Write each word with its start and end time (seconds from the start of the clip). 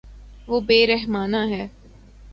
وہ 0.47 0.59
بے 0.61 0.79
رحمانہ 0.87 1.41
ہے 1.49 1.67